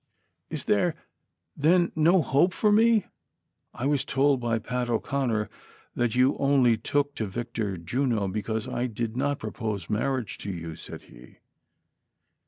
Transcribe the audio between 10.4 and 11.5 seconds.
you," said he.